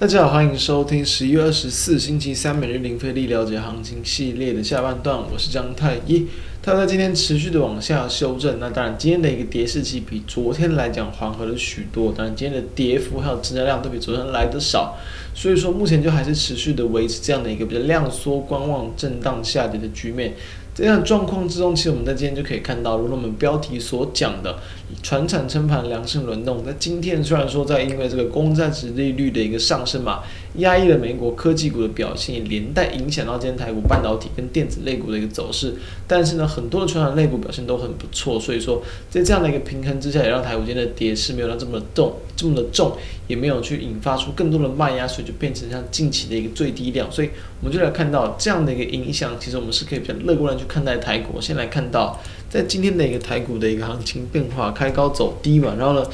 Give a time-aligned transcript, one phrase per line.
[0.00, 6.24] 大家好，欢迎收听十一月二十四星期三每日零费力了解行情系列的下半段，我是张太一。
[6.62, 14.96] 它在今天持续的往下修正，那当然今天的一个跌势期比昨天来讲缓和了许多，当然今天的跌幅还有成交量都比昨天来得少，
[15.34, 20.34] 所以说目前就还是持续的维持这样的一个比较量缩观望、震荡下跌的局面。
[20.78, 24.60] 这样状况之中，其实我们在今天就可以看到，如我们标题所讲的，
[25.02, 26.62] 传产撑盘良性轮动。
[26.64, 30.20] 那今天虽然说在因为这个公债殖利率的一个上升嘛，
[30.58, 35.74] 压抑了美国科技股的表现，也连带影响到今天台股半导体跟电子类股的一个走势。
[36.06, 42.92] 但是呢，很多的传产类股表现都很不错，所以说在这样的一个平衡之下，也让台股今天的跌势没有让这么的重，这么的重，
[43.26, 47.10] 也没有去引发出更多的卖压，所以就变成像近期的一个最低量。
[47.10, 50.67] 所以我们就来看到这样的一个影响，其实我们是可以比较乐观的去。
[50.68, 56.06] 看待台股，先来看到在今天的一个台股的一个行情变化，开高走低嘛，然后呢，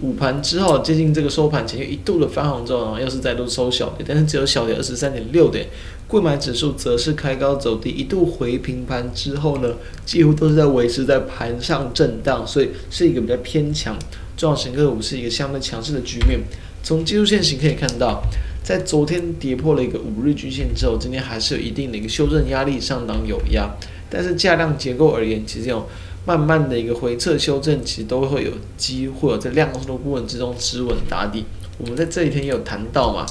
[0.00, 5.66] 午盘之后接近这个收盘前又一度的翻红之后，然后又是再度收小跌，但是只有小跌二十三点六点，
[6.06, 9.74] 柜买指数则是开高走低，一度回平盘之后呢，
[10.06, 13.96] 几乎都是在维持在盘上震荡，所以是一个比较偏强，
[14.36, 16.40] 中小型个股是一个相对强势的局面。
[16.82, 18.22] 从技术线型可以看到。
[18.68, 23.74] 在昨天跌破了一个五日均线之后，今天还是有一定的一个修正压力，上档有压。
[24.10, 25.88] 但是价量结构而言，其实有
[26.26, 31.46] 慢慢的一个回撤修正，其实都会有机会在量缩的部分之中止稳打底。
[31.78, 33.24] 我们在这几天也有谈到嘛，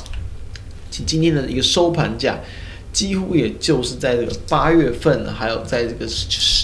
[0.90, 2.40] 其今天的一个收盘价，
[2.98, 6.08] 几乎也就是在这个八月份，还有在这个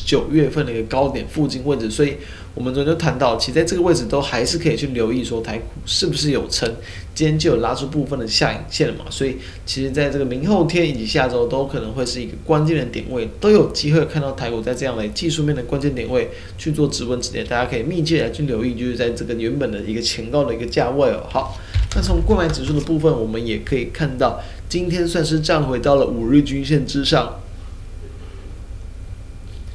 [0.04, 2.16] 九月份的一个高点附近位置，所以。
[2.56, 6.72] 我们昨天就谈到，其实在这个位置都还是可以去留意，说台股是不是有撑，
[7.16, 21.26] 今天就有拉出部分的下影线了嘛，所以其实在这个明后天以及下周都可能会是一个关键的点位，都有机会看到台股在这样的技术面的关键点位去做止稳止跌，大家可以密切来去留意，就是在这个原本的一个前高的一个价位哦。
[21.28, 21.58] 好，
[21.96, 27.40] 那从购买指数的部分，我们也可以看到，今天算是站回到了五日均线之上。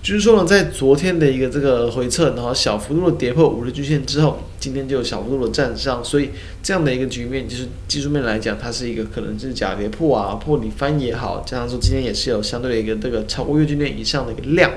[0.00, 6.30] 就是说呢，在昨天的一个这个回撤，然后小幅度的跌破五日均线之后，今天就有小幅度的站上，所以
[6.62, 14.72] 这样的一个局面，就是技术面来讲，它是一个可能就是假跌破啊，破底翻也好，加上说今天也是有相对的一个这个超过月均线以上的一个量，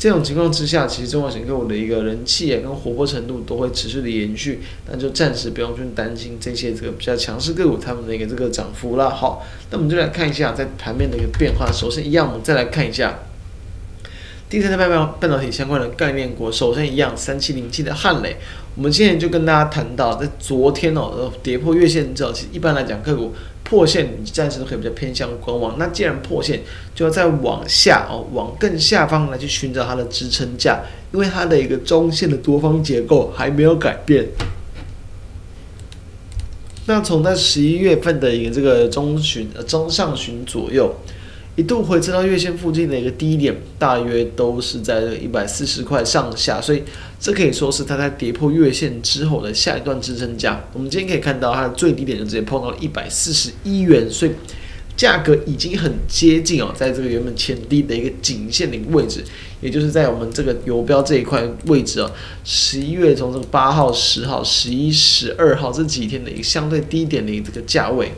[0.00, 9.10] 这种情况之下，其实中小型个股的一个人气跟活泼程度都会持续的延续，那就暂时不用去担心这些这个比较强势个股他们的一个这个涨幅了。
[9.10, 13.18] 好，那我们就来看一下在盘面的一个变化，首先一样，我们再来看一下。
[14.48, 18.36] 第三代半导半导体相关的概念股，首先一样，三七零七的汉磊，
[18.76, 23.34] 我们今天就跟大家谈到，在昨天哦，跌破月线之后，其实一般来讲，个股
[23.70, 25.78] 破线，你暂时都可以比较偏向观望。
[25.78, 26.60] 那既然破线，
[26.92, 30.80] 就要再往下哦，往更下方来去寻找它的支撑价，
[31.12, 34.26] 因为它的一个中线的多方结构还没有改变。
[36.86, 40.92] 那从在十一月份的一个这个中旬呃中上旬左右。
[41.60, 46.82] 一度回撤到月线附近的一个低点，大约都是在一百四十块上下，所以
[47.20, 50.64] 这可以说是它在跌破月线之后的下一段支撑价。
[50.72, 54.30] 我们今天可以看到它的最低点就直接碰到了一百四十一元，所以
[54.96, 59.22] 价格已经很接近哦，在这个原本前低的一个颈线的一个位置，
[59.60, 62.10] 也就是在我们这个游标这一块位置哦。
[62.42, 68.10] 十一月从这个八号、十号、十一、十二号这几天的一个相对低点的一个这个价位。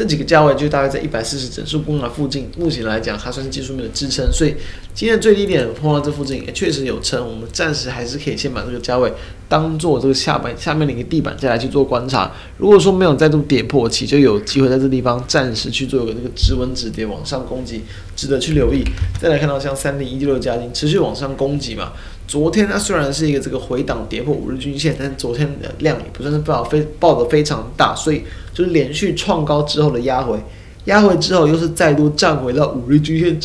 [0.00, 4.54] 这几个价位就大概在一百四十整数关卡附近，目前来讲还算是技术面的支撑，所以
[4.94, 9.12] 今天的最低点碰到这附近也确实有撑，我们暂时还是可以先把这个价位
[9.46, 12.32] 当做这个下板下面的一个地板再来去做观察。
[12.56, 17.82] 如果说没有再度跌破，其实就有机会在这地方暂时去做一个这个止稳止跌往上攻击，
[18.16, 18.82] 值得去留意。
[19.20, 21.92] 再来看到像三零一六加金持续往上攻击嘛。
[22.26, 28.22] 昨天它虽然是一个这个回档跌破五日均线，但是昨天的量也不算是爆非爆的非常大，所以
[28.60, 30.38] 是连续创高之后的压回，
[30.84, 33.38] 压回之后又是再度站回了五日均线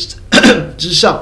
[0.76, 1.20] 之 上，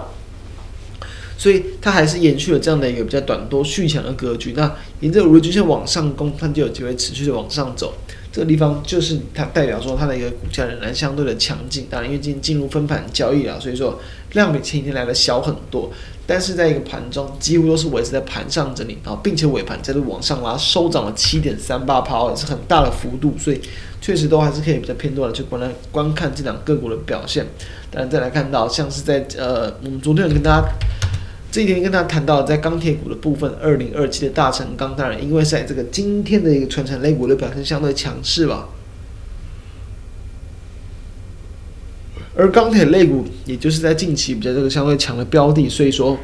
[1.45, 4.55] 所以它还是延续了这样的一个比较短多续强的格局。
[4.57, 7.93] 那沿着五日均线往上攻，它就有机会持续的往上走。
[8.33, 14.01] 这个地方就是它代表说它的一个股价仍然相对的强劲，当然因为进进入分盘交易啊，所以说
[14.33, 15.93] 量比前一天来的小很多，
[16.27, 23.61] 但是在一个盘中几乎都是维持在盘上整理啊，并且尾盘再度往上拉，收涨了七点三八趴，也是很大的幅度，所以
[24.01, 27.45] 确实都还是可以比较偏多的去观来观看这两个股的表现。
[27.91, 30.67] 当然再来看到像是在呃，我们昨天有跟大家。
[31.55, 38.71] 这一天跟大家谈到，在钢铁股的部分，二零二七的大成钢，当然因为在这个今天的一个传产类股的表现相对强势吧，
[42.35, 46.19] 而钢铁类股也就是在近期比较这个相对强的标的，所以说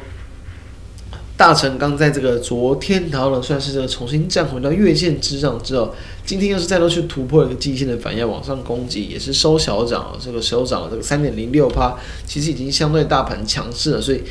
[1.37, 5.95] 大成钢在这个昨天，然后呢算是这个重新站回到月线之上之后，
[6.25, 14.21] 今天又是再度去突破一个季线的反压往上攻击，也是收小涨，这个收涨了这个三点零六趴，其实已经相对大盘强势了，所以。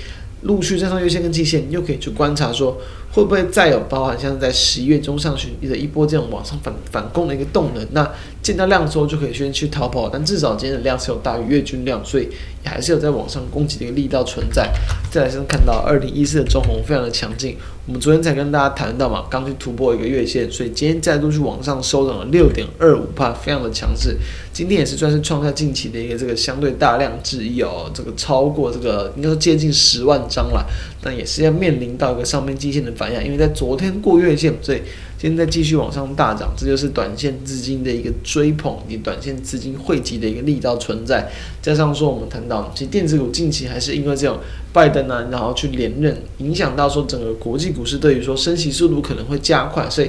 [0.43, 2.77] 陆续站上月线跟季线，你又可以去观察说，
[3.13, 7.85] 会不会再有包含像在十一月中上旬的一波这种往上反反攻的一个动能？
[7.91, 8.09] 那
[8.43, 12.25] 见到量之后就可以先去逃跑，但至少今天的量是有大于月均量，所以
[12.65, 14.71] 也还是有在往上攻击的一个力道存在。
[15.11, 24.17] 再来是看到二零一四的中红非常的强劲，我们昨天才跟大家谈到嘛，刚去突破一个月线，所以今天再度去往上收涨了六点二五帕，非常的强势。
[24.53, 30.65] 今天也是算是创下近期的一个这个相对大量之一哦，这个超过这个应该说接近十万张了，
[31.03, 34.83] 但也是要面临到一个上面季线的反压，因为在昨天过月线，所以。
[35.21, 41.31] 现在继续往上大涨，这就是短线资金的一个追捧，以及短线资金汇集的一个力道存在。
[41.61, 44.39] 加上说，我们谈到，其实电子股近期还是因为这种
[44.73, 50.09] 拜登呢、啊，然后去连任，影响到说整个国际股市对于说升息速度可能会加快，所以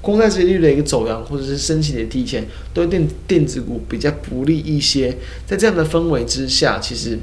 [0.00, 5.12] 公债殖利率的一个走扬，或者是升息的提前，对电电子股比较不利一些。
[5.44, 7.18] 在这样的氛围之下，其实。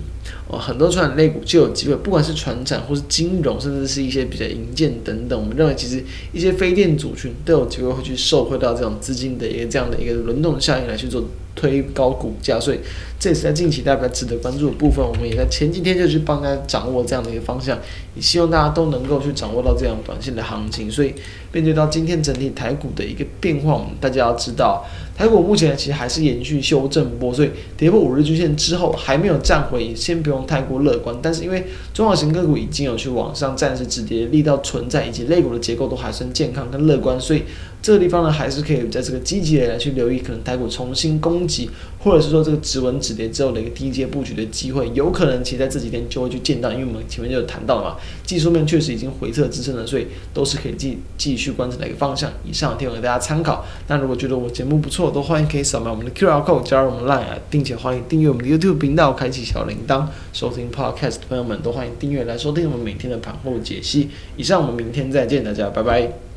[0.47, 6.03] 哦，很多传产类股就有机会，不管是船产或是金融，甚至是一些比较营建等等，我们认为其实
[6.33, 11.23] 一些非电族群都有机会会去受惠到这种资金的一个这样的一个轮动效应来去做
[11.55, 12.79] 推高股价，所以
[13.19, 15.05] 这也是在近期大家值得关注的部分。
[15.05, 17.77] 我们也在前几天就去帮大家掌握这样的一个方向，
[18.15, 20.89] 也希望大家都能够去掌握到这样短线的行情。
[20.89, 21.13] 所以
[21.51, 24.85] 面对到今天整体台股的一个变化，我们大家要知道，
[25.19, 30.39] 台股目前其实还是延续修正波，所以跌破五日均线之后还没有站回，先不用。
[30.47, 31.63] 太过乐观，但是因为
[31.93, 37.43] 中小型个股已经有去往上暂时止跌力道存在，以及类股的结构都还算健康跟乐观，所以
[37.81, 47.95] 这个地方呢，还是可以在这个积极的来去留意，可能台股重新攻击，或者是说这个止稳止跌之后的一个低阶布局的机会，有可能其实在这几天就会去见到，因为我们前面就有谈到了嘛，
[48.25, 52.29] 技术面确实已经回撤支撑了，所以都是可以继继续观察的一个方向。
[52.43, 53.65] 以上提供给大家参考。
[53.87, 60.05] 那如果觉得我节目不错，都欢迎可以扫描我们的 QR code 加入我们 Line，并且欢迎订阅我们的 YouTube 频道，开启小铃铛。
[60.33, 64.09] 收听 Podcast 朋友们都欢迎订阅来收听我们每天的盘后解析。
[64.35, 66.28] 以上，我们明天再见，大家拜拜。